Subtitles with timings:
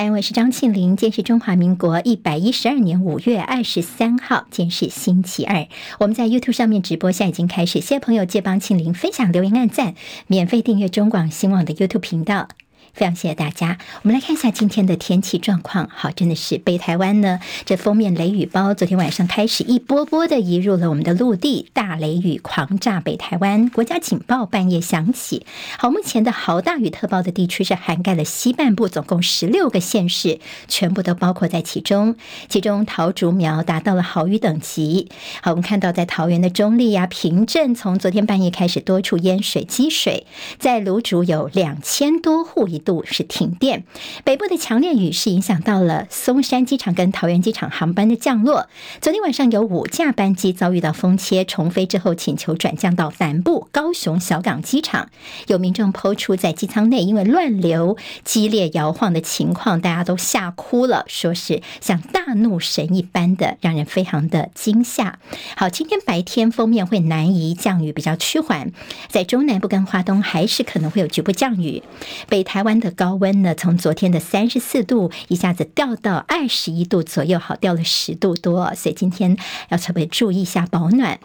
[0.00, 0.96] 三，我是张庆林。
[0.96, 5.68] 今天是中华民国一百一十二年五月二十三号，今天是星期二。
[5.98, 7.82] 我们在 YouTube 上面直播，现在已经开始。
[7.82, 9.94] 谢谢朋友借帮庆林分享、留言、按赞，
[10.26, 12.48] 免费订阅中广新网的 YouTube 频道。
[12.92, 13.78] 非常谢谢大家。
[14.02, 15.88] 我们来看一下今天的天气状况。
[15.94, 25.46] 好，真的是北台湾呢，这封面雷雨包昨天晚上开始一波波的移入了我们的陆地，大雷雨狂炸北台湾，国家警报半夜响起。
[25.78, 32.16] 好，目前的豪大雨特报的地区是涵盖了西半部，总共十六个县市，全部都包括在其中。
[32.48, 35.08] 其中桃竹苗达到了豪雨等级。
[35.42, 40.26] 好，我们看到在桃园的中坜呀、平镇，从昨天半夜开始多处淹水积水，
[40.58, 43.84] 在芦竹有两千多户一度是停电，
[44.24, 48.68] 北部的强烈雨势影响到了松山机场跟桃园机场航班的降落。
[49.00, 55.10] 昨天晚上有五架班机遭遇到风切重飞之后，请求转降到南部高雄小港机场。
[55.46, 65.18] 有民众抛出在机舱内因为乱流激烈摇晃的情况，大家都吓哭了，说是像大怒神一般的，让人非常的惊吓。
[65.54, 68.72] 好，今天白天锋面会南移，降雨比较趋缓，
[69.08, 71.82] 在中南部跟华东还是可能会有局部降雨。
[72.28, 72.69] 北台湾。
[72.78, 79.36] 的高温呢，从昨天的三十四度一下子掉到二十一度左右，好，掉了十度多，所以今天
[79.70, 81.18] 要特别注意一下保暖。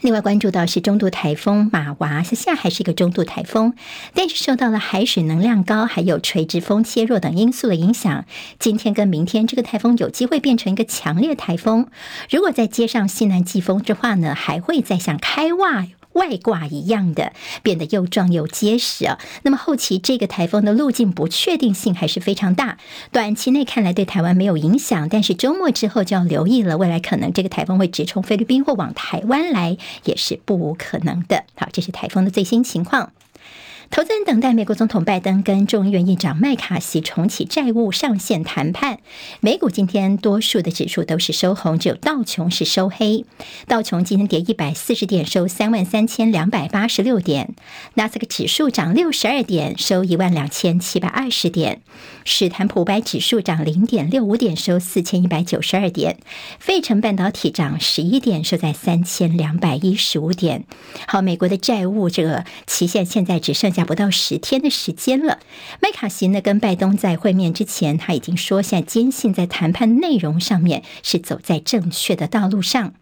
[0.00, 3.74] 另外关注到是中度台风马娃，现在还是一个中度台风，
[4.14, 8.24] 但是受到了海水能量高，还有垂直风切弱等因素的影响，
[8.60, 11.88] 今天跟明天这个台风有机会变成一个强烈台风。
[12.30, 15.88] 如果再接上西南季风之话呢，还会再向开外。
[16.18, 19.18] 外挂一样的变得又壮又结实啊！
[19.42, 22.76] 那么后期这个台风的路径不确定性还是非常大，
[23.10, 31.44] 短期内看来对台湾没有影响，但是周末之后就要留意了，未来可能这个台风会直冲菲律宾或往台湾来，也是不无可能的。
[31.54, 33.12] 好，这是台风的最新情况。
[33.90, 38.98] 投资人等待美国总统拜登跟众议院议长麦卡锡重启债务上限谈判。
[39.40, 43.24] 美股今天多数的指数都是收红，只有道琼是收黑。
[43.66, 47.54] 道琼今天跌一百四十点，收三万三千两百八十六点。
[47.94, 51.80] 纳斯克指数涨六十二点，收一万两千七百二十点。
[52.24, 56.18] 史坦普五百指数涨零点六五点，收四千一百九十二点。
[56.60, 60.64] 费城半导体涨十一点，收在三千两百一十五点。
[61.06, 63.77] 好，美国的债务这个期限现在只剩下。
[63.84, 65.38] 不到十天的时间了，
[65.80, 72.94] 麦卡锡呢跟拜登在会面之前，他已经说，现在坚信在谈判内容上面是走在正确的道路上。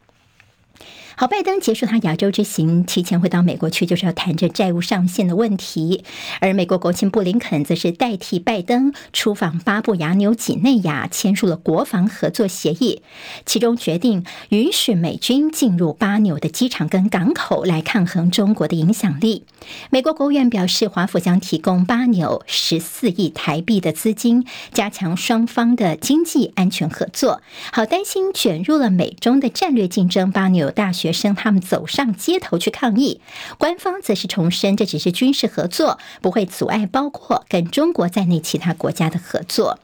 [1.18, 6.04] 好，拜登结束他亚洲之行，提前回到美国去，就是要谈着债务上限的问题。
[6.40, 13.00] 而美国国务卿布林肯则是代替拜登出访巴布亚纽几内亚，签署了国防合作协议，
[13.46, 19.44] 其中决定允许美军进入巴纽的机场跟港口来抗衡中国的影响力。
[19.88, 27.40] 美国国务院表示，华府将提供巴纽十四亿台币的资金，加强双方的经济安全合作。
[27.72, 31.05] 好，担心卷入了美中的战略竞争，巴纽大学。
[31.06, 33.20] 学生他们走上街头去抗议，
[33.58, 39.78] 官方则是重申，这只是军事合作，不会阻碍包括跟中国在内其他国家的合作。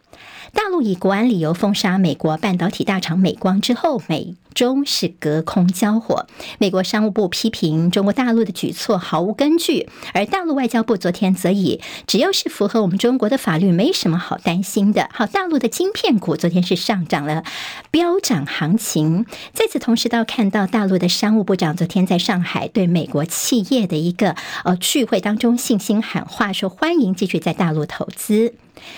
[0.52, 6.26] 大陆以国安理由封杀美国半导体大厂美光之后，美中是隔空交火。
[6.58, 15.08] 美国商务部批评中国大陆的举措毫无根据，而大陆外交部昨天则以只要是符合我们中国的法律，没什么好担心的。
[15.12, 17.44] 好，大陆的晶片股昨天是上涨了，
[17.90, 19.24] 飙涨行情。
[19.54, 28.54] 在此同时，到看到大陆的商务部长昨天在上海对美国企业的一个呃聚会当中信心喊话，说欢迎继续在大陆投资。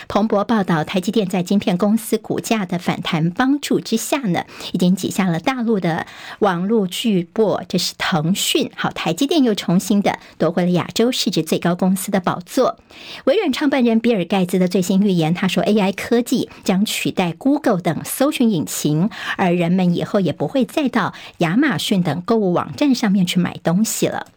[0.09, 6.07] 彭博报道，台积电在晶片公司股价的反弹帮助之下呢，已经挤下了大陆的
[6.39, 8.71] 网络巨擘，这是腾讯。
[8.77, 12.79] 好，台积电又重新的夺回了亚洲市值最高公司的宝座。
[13.25, 24.29] 微软创办人比尔盖茨的最新预言，他说 AI 科技将取代 Google 等搜寻引擎，而人们以后也不会再到亚马逊等购物网站上面去买东西了。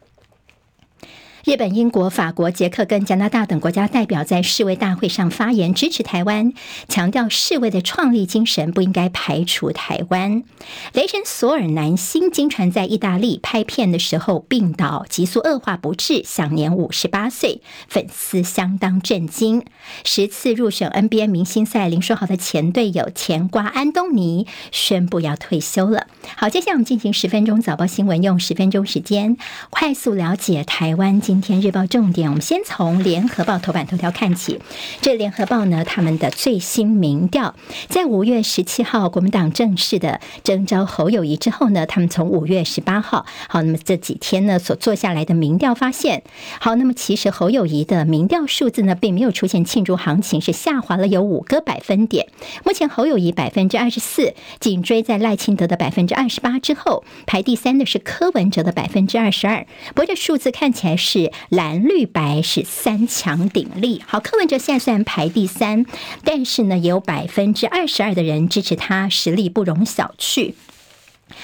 [1.47, 6.51] 日本、英国、法国、捷克跟加拿大等国家代表在世卫大会上发言，支持台湾，
[6.89, 10.43] 强调世卫的创立精神不应该排除台湾。
[10.91, 19.63] 雷神索尔男星经传在意大利拍片的时候病倒，急速恶化不治，享年五十八岁，粉丝相当震惊。
[20.03, 26.07] 十次入选 NBA 明星赛林书豪的前队友甜瓜安东尼宣布要退休了。
[26.35, 29.37] 好，接下来我们进行十分钟早报新闻，用十分钟时间
[29.69, 32.29] 快速了解台湾今天日报重点。
[32.29, 34.59] 我们先从联合报头版头条看起。
[35.01, 37.55] 这联合报呢，他们的最新民调，
[37.87, 46.23] 在五月十七号国民党正式的征召侯友谊之后呢，他们从五月十八号，好，那么这几天呢所做下来的民调发现，
[46.59, 52.27] 好，那么其实侯友谊的民调数字呢，并没有出现庆祝行情，是下滑了有五个百分点。
[52.63, 59.67] 目前侯友谊百分之二十四，紧追在赖清德的百分之二十八之后，排第三的是柯文哲的百分之二十二。
[59.89, 64.01] 不过这数字看起来是蓝绿白是三强鼎立。
[64.07, 65.85] 好，柯文哲现在虽然排第三，
[66.23, 70.53] 但是呢，也有百分之二十二的人支持他，实力不容小觑。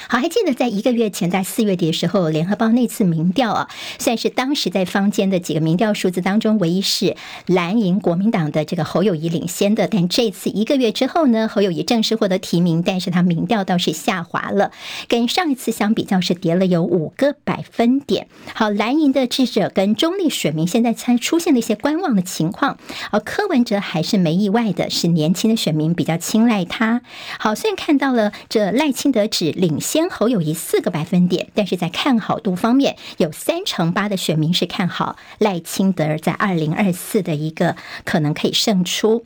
[0.08, 3.70] 好，还记得在一个月前，在四月底的时候，联合报那次民调啊，
[4.00, 9.88] 算是当时在坊间的几个民调数字当中，唯一是蓝营国民党的这个侯友谊领先的。
[9.88, 14.72] 但这次一个月之后呢，侯友谊正式获得提名，但是他民调倒是下滑了，
[15.10, 18.28] 跟上一次相比较是跌了有五个百分点。
[18.54, 22.78] 好，蓝营的智者跟中立选民现在才出现了一些观望的情况，
[23.12, 27.02] 而柯文哲还是没意外的，是年轻的选民比较青睐他。
[27.38, 29.73] 好，虽然看到了这赖清德指领。
[29.74, 37.76] 领先侯友宜四个百分点，但是在看好度方面，有三成八的选民是看好赖清德在二零二四的一个
[38.06, 39.26] 可能可以胜出。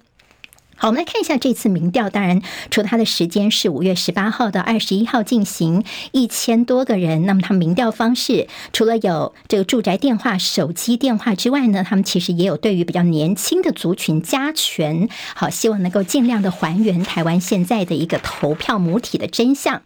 [0.80, 2.08] 好，我们来看一下这次民调。
[2.08, 2.40] 当然，
[2.70, 7.26] 除了它的时间是五月十八号到二十一号进行，一千多个人。
[7.26, 15.10] 那么，他们民调方式除了有这个住宅电话、手机电话之外呢，他们其实也有对于比较年轻的族群加权。
[15.34, 19.82] 好，希望能够尽量的还原台湾现在的一个投票母体的真相。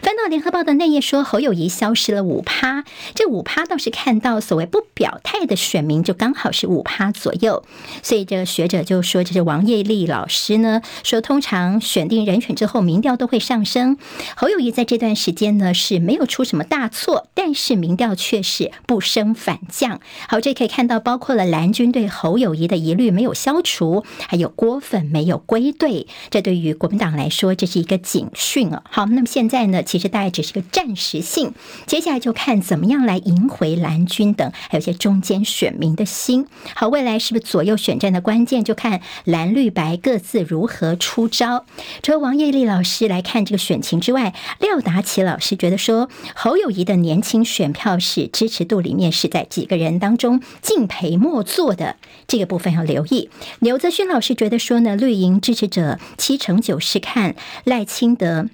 [0.00, 2.84] 翻到联合报的内页说，侯友谊消失了五趴，
[3.16, 7.64] 这五趴倒是看到所谓不表态的选民就刚好是五趴左右。
[8.04, 13.96] 所以这个学者就说，这是王业立老师呢说，通常选定人选之后，民调都会上升。
[14.36, 20.00] 侯友谊在这段时间呢是没有出什么大错，但是民调却是不升反降。
[20.28, 28.82] 好，这可以看到，包括了蓝军对侯友谊的疑虑没有消除，还有郭粉没有归队，这对于国民党来说这是一个警讯啊。
[28.90, 31.54] 好，那么现在呢，其实大概只是个暂时性，
[31.86, 36.46] 接下来就看怎么样来赢回蓝军等还有一些中间选民的心。
[36.74, 40.17] 好，未来是不是左右选战的关键，就看蓝绿白各。
[40.18, 41.64] 字如何出招？
[42.02, 53.30] 除了王艳丽老师来看这个选情之外，廖达奇老师觉得说，侯友谊的年轻选票是支持度里面是在几个人当中敬陪末座的，这个部分要留意。
[53.60, 58.46] 刘泽勋老师觉得说呢，绿营支持者七成九是看赖清德。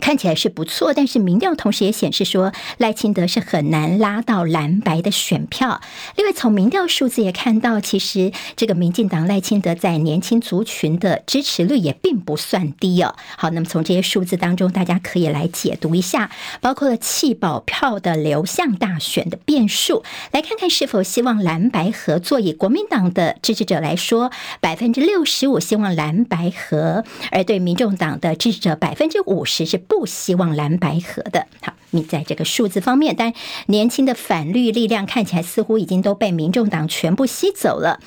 [0.00, 5.80] 看起来是不错，但是民调同时也显示说，赖清德是很难拉到蓝白的选票。
[6.16, 13.16] 另外，从民调数字也看到，其实这个民进党赖清德在年轻族群的支持率也并不算低哦。
[13.36, 22.38] 好，那么从这些数字当中，大家可以来解读一下，包括了弃保票的流向大选的变数，来看看是否希望蓝白合作。
[22.38, 29.85] 以国民党的支持者来说，百分之六十五希望蓝白合，而对民众党的支持者百分之五十是。
[29.88, 31.46] 不希望蓝白合的。
[31.62, 33.32] 好，你在这个数字方面，但
[33.66, 38.00] 年轻的反绿力量看起来似乎已经都被民众党全部吸走了。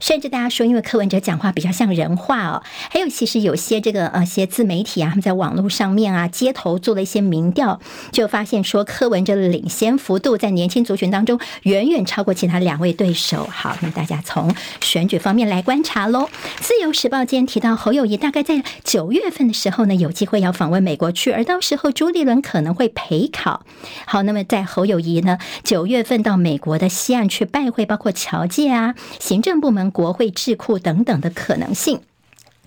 [0.00, 7.80] 甚至大家说，因为柯文哲讲话比较像人话哦，还有其实有些这个呃些自媒体啊，他们在网络上面啊，街头做了一些民调，
[8.12, 13.46] 就发现说柯文哲的领先幅度在年轻族群当中远远超过其他两位对手。
[13.50, 16.28] 好，那大家从选举方面来观察喽。
[16.60, 21.30] 自由时报今天提到侯友谊大概在九月份的时候呢，有机会要访问美国去。
[21.30, 23.64] 而到时候朱立伦可能会陪好，
[24.06, 32.00] 好，那么在侯友谊呢，九月份到美国的西岸去拜会，包括侨界啊、行政部门、国会、智库等等的可能性。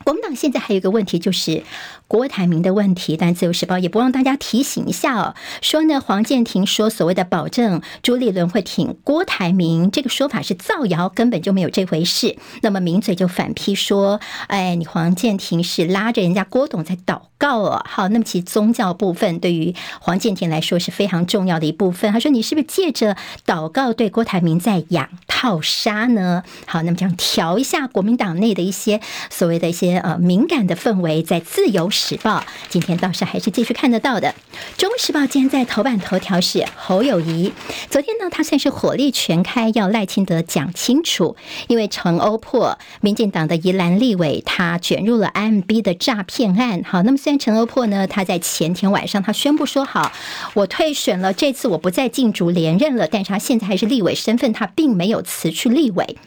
[0.03, 1.63] 国民党现在还有一个问题就是。
[2.09, 5.35] 郭台铭的问题，但自由时报也不忘大家提醒一下哦。
[5.61, 12.35] 说呢，黄健庭说所谓的保证朱立伦会挺郭台铭，这个说法是造谣，根本就没有这回事。
[12.63, 22.11] 那么名嘴就反批说：“哎，你黄健庭是拉着人家郭董在祷告哦。”好，那么其宗教部分对于黄健庭来说是非常重要的一部分。
[22.11, 28.99] 他说：“你是不是借着祷告对郭台铭在养套杀呢？”好，那么这样调一下国民党内的一些
[29.29, 31.87] 所谓的一些呃敏感的氛围，在自由。
[31.99, 34.33] 时报今天倒是还是继续看得到的。
[34.77, 37.51] 中时报今天在头版头条是侯友谊，
[37.89, 41.35] 昨天呢，他算是火力全开，要赖清德讲清楚，
[41.67, 46.81] 因为陈欧破，民进党的宜兰立委，他卷入了 M B 的诈骗案。
[46.85, 50.11] 好，那么虽然陈欧破呢，他在前天晚上他宣布说好，
[50.53, 56.17] 我退选了，这次我不再竞逐连任了，但是他现在还是立委身份，他并没有辞去立委。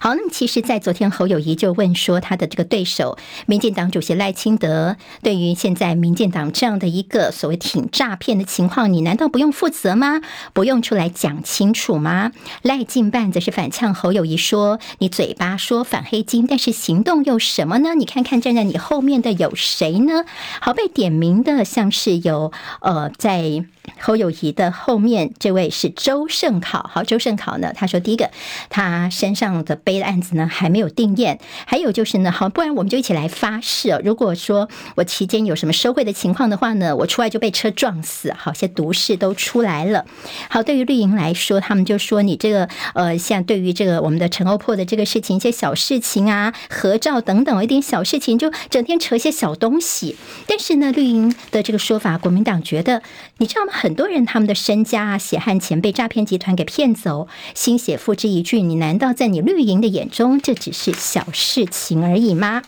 [0.00, 10.20] 好，那么其实，在昨天侯友谊就问说，他的这个对手民进党主席赖清德，对于现在民进党这样的一个所谓挺诈骗的情况，你难道不用负责吗？
[10.52, 12.32] 不用出来讲清楚吗？
[12.62, 17.94] 赖进办则是反呛侯友谊说，你嘴巴说反黑金，但是行动又什么呢？
[17.94, 20.24] 你看看站在你后面的有谁呢？
[20.60, 23.64] 好，被点名的像是有呃在。
[24.00, 28.30] 侯友谊的后面这位是周胜考，好，周胜考呢，他说第一个，
[28.68, 40.04] 他身上的背的案子呢还没有定验，还有就是呢，好，不然我们就一起来发誓，如果说我期间有什么收贿的情况的话呢，我出来就被车撞死，好，些毒誓都出来了。
[40.48, 50.16] 好，对于绿营来说，他们就说你这个呃，像对于这个我们的陈欧破的这个事情，一些小事情啊，合照等等一点小事情，就整天扯一些小东西。
[50.46, 53.02] 但是呢，绿营的这个说法，国民党觉得，
[53.38, 53.72] 你知道吗？
[53.72, 62.62] 很很多人他们的身家啊、血汗钱被诈骗集团给骗走，心血付之一炬，你难道在你绿营的眼中，这只是小事情而已吗？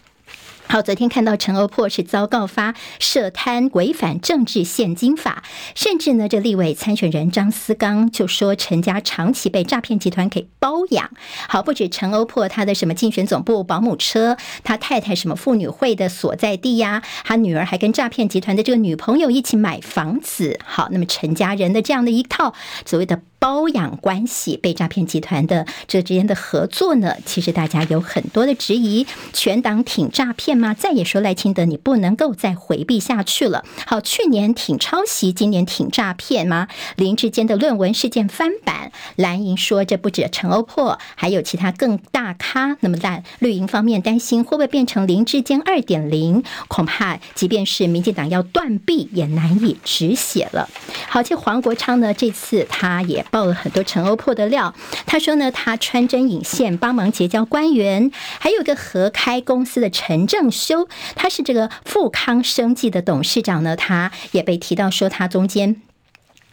[0.71, 5.43] 好，昨天看到陈欧珀是遭告发涉贪违反政治献金法，
[5.75, 11.11] 甚至呢，这立委参选人张思刚就说陈家长期被诈骗集团给包养。
[11.49, 20.61] 好，不止陈欧珀他的什么竞选总部保姆车，他太太什么妇女会的所在地呀，他女儿还跟诈骗集团的这个女朋友一起买房子。
[20.67, 22.53] 好，那么陈家人的这样的一套
[22.85, 23.23] 所谓的。
[23.39, 29.07] 包养关系被诈骗集团的这之间的合作呢，其实大家有很多的质疑。
[29.33, 30.75] 全党挺诈骗吗？
[30.75, 33.65] 再也说赖清德，你不能够再回避下去了。
[33.87, 36.67] 好，去年挺抄袭，今年挺诈骗吗？
[36.97, 42.77] 林志坚的论文事件翻版，蓝营说这不止陈欧珀，还有其他更大咖。
[42.81, 46.43] 那么在绿营方面担心会不会变成林志坚二点零？
[46.67, 50.69] 恐怕即便是民进党要断臂，也难以止血了。
[51.09, 53.25] 好，这黄国昌呢，这次他也。
[53.31, 54.75] 爆了很多陈欧破的料，
[55.07, 65.83] 他说呢，他穿针引线帮忙结交官员，还有一个合开公司的陈正修，他是这个富康生计的董事长呢，他也被提到说他中间。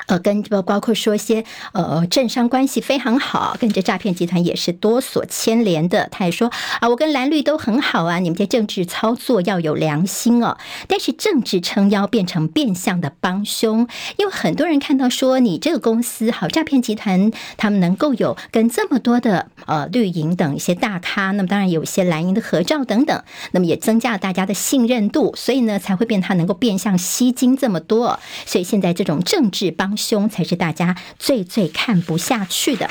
[0.08, 1.44] 呃，跟包包括说一些
[1.74, 6.08] 呃政商关系非常好，跟这诈骗集团也是多所牵连的。
[6.12, 10.58] 他也说啊，我跟蓝绿都很好啊，你们这政治操作要有良心哦。
[10.88, 28.20] 但是政治撑腰变成变相的帮凶，因为很多人看到说你这个公司好诈骗集团，他们能够有跟这么多的呃绿营等一些大咖，那么当然有一些蓝营的合照等等，那么也增加了大家的信任度，所以呢才会变他能够变相吸金这么多。
[28.46, 29.95] 所以现在这种政治帮。
[29.98, 32.90] 凶才是大家最最看不下去的。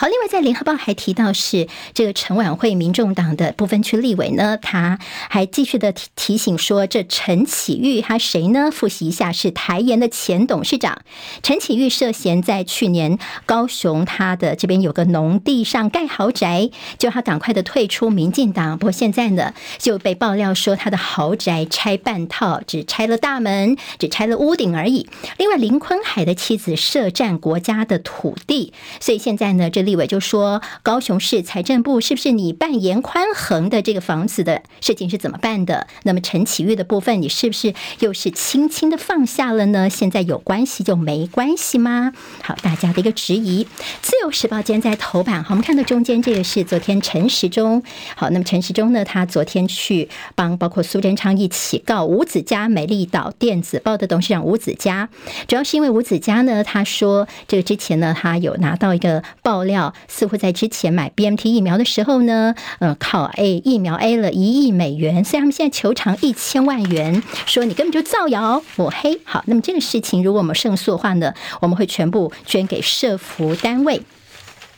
[0.00, 8.70] 好，另外在联合报还提到是这个陈婉慧，民众党的不分区立委呢，他还继续的提提醒说，这陈启玉他谁呢？
[8.72, 11.02] 复习一下，是台盐的前董事长
[11.42, 18.78] 陈启玉涉嫌在去年高雄他的这边有个农地上盖豪宅，就他赶快的退出民进党。
[18.78, 25.10] 不过现在呢，就被爆料说他的豪宅拆半套，只拆了大门，只拆了屋顶而已。
[25.36, 29.89] 另外林坤海的妻子涉占国家的土地，所以现在呢，这里。
[29.90, 35.88] 立委就说：“高雄市财政部是不是你办严宽恒的这个房子的事情是怎么办的？
[36.04, 39.90] 那么陈启玉的部分，你是不是又是轻轻的放下了呢？
[39.90, 42.12] 现在有关系就没关系吗？
[42.40, 43.66] 好，大家的一个质疑。
[44.00, 47.82] 自由时报今天在头版，好，我们看到中间这个是昨天陈时中。
[48.14, 55.08] 好，那么陈时中呢，他昨天去帮包括苏贞昌一起告吴子嘉、美丽岛电子报的董事长吴子嘉，
[55.48, 59.79] 主要是因为吴子嘉呢，他说这个之前呢，他有拿到一个爆料。
[60.08, 69.20] 似乎在之前买 BMT 疫苗的时候呢，呃，靠 A 疫苗 A 了一亿美元，虽然他们现在求偿一千万元，说你根本就造谣抹黑。
[69.24, 74.02] 好，那么这个事情如果我们胜诉的话呢，我们会全部捐给社福单位。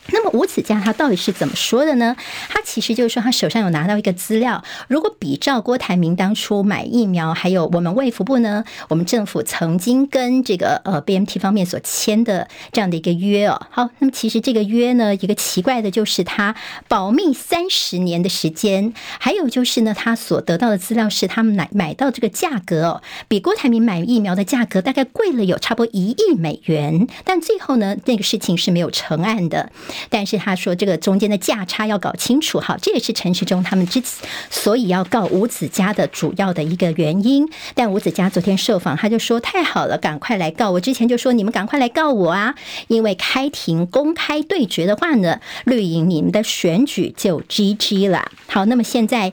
[0.08, 2.16] 那么吴子嘉他到底是怎么说的呢？
[2.48, 13.66] 他其实就是说，他手上有拿到一个资料，如果比照郭台铭当初买疫苗，还有我们卫福部呢，我们政府曾经跟这个呃 B M T 方面所签的这样的一个约哦。
[13.70, 16.54] 好，那么其实这个约呢，一个奇怪的就是他
[16.88, 29.70] 保密三十年的时间，还有就是呢，他所得到的资料是他们买买到这个价格哦，比郭台铭买疫苗的价格大概贵了有差不多一亿美元，但最后呢，那个事情是没有成案的。
[30.10, 34.02] 但是他说这个中间的价差要搞清楚，好，这也是陈时中他们之
[34.50, 37.48] 所以要告吴子嘉的主要的一个原因。
[37.74, 40.80] 但吴子嘉昨天受访，他就说太好了，赶快来告我。
[40.80, 42.54] 之前就说你们赶快来告我啊，
[42.88, 48.30] 因为开庭公开对决的话呢，绿营你们的选举就 GG 了。
[48.46, 49.32] 好，那么现在。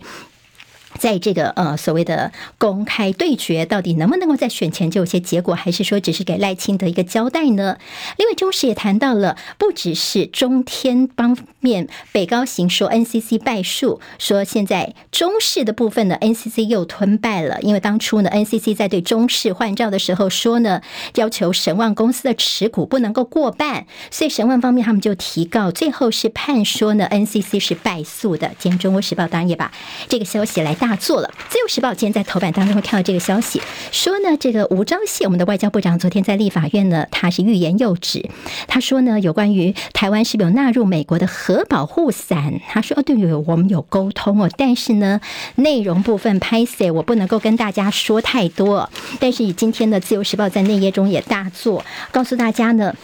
[0.99, 7.77] 在这个呃所谓的公开对决，到底能不能够在选前就有些结果，还是说只是给赖清德一个交代呢？
[8.17, 20.81] 另外，中时也谈到了，不只是中天方面北高行说 NCC 败诉，说现在中视的部分呢，NCC 又吞败了，因为当初呢，NCC 在对中视换照的时候说呢，
[21.15, 28.51] 要求神旺公司的持股不能够过半，所以神旺方面他们就提告，最后是判说呢，NCC 是败诉的。
[28.59, 29.71] 今天《中国时报》当然也把
[30.07, 38.27] 这个消息来大大做了，《自由时报》今天在头版当中会看到这个消息，说呢，这个吴钊燮，我们的外交部长，昨天在立法院呢，他是欲言又止。
[38.67, 45.21] 他说呢，有关于台湾是不有纳入美国的核保护伞，他说哦，对，有我们有沟通哦，但是呢，
[45.57, 48.89] 内容部分拍谢，我不能够跟大家说太多。
[49.19, 52.95] 但是以今天的《自由时报》在内页中也大做，告诉大家呢。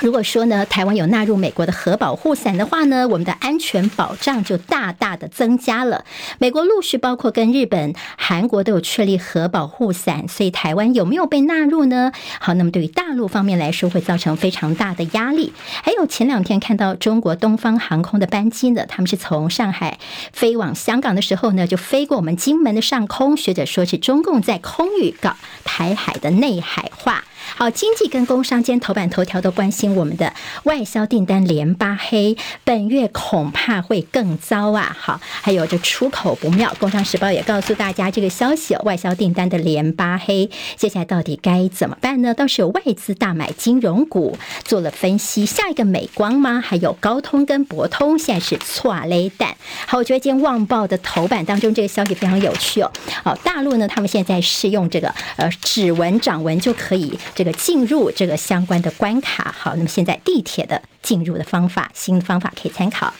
[0.00, 6.04] 如果说呢，台湾有纳入美国的核保护伞的话呢，我们的安全保障就大大的增加了。
[6.38, 12.12] 美国陆续包括跟日本、韩国都有确立核保护伞，所以台湾有没有被纳入呢？
[12.38, 15.52] 好，那么对于大陆方面来说，会造成非常大的压力。
[15.82, 19.98] 还有前两天看到中国东方航空的班机呢，他们是从上海
[20.32, 27.24] 飞往香港的时候呢，就飞过我们金门的上空，学者说是中共在空域搞台海的内海化。
[27.56, 30.32] 好，经济跟工商间头版头条都关心我们的
[30.64, 34.96] 外销订单连八黑，本月恐怕会更糟啊！
[34.98, 42.32] 好，还有这出口不妙，工商时报也告诉大家这个消息，外销订单的连八黑，接下来到底该怎么办呢？
[42.34, 46.60] 倒是有外资大买金融股做了分析，下一个美光吗？
[46.60, 49.56] 还有高通跟博通现在是错雷弹。
[49.86, 52.92] 好，我觉得今天《旺报》的头版当中这个消息非常有趣哦。
[53.24, 57.18] 好，大陆呢，他们现在是用这个呃指纹掌纹就可以。
[57.38, 63.14] 这个进入这个相关的关卡，好，那么现在地铁的进入的方法，新的方法可以参考。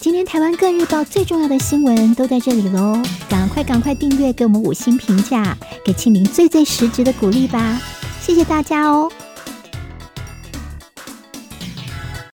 [0.00, 7.80] 今天台湾各日报最重要的新闻都在这里喽，赶快赶快订阅，给我们五星评价，给清明最最实质的鼓励吧，
[8.20, 9.08] 谢谢大家哦。